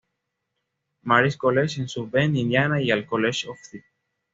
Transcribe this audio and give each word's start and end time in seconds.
Mary’s 1.03 1.37
College 1.37 1.79
en 1.79 1.87
South 1.87 2.09
Bend, 2.09 2.35
Indiana 2.35 2.81
y 2.81 2.89
al 2.89 3.05
College 3.05 3.47
of 3.49 3.59
St. 3.59 3.85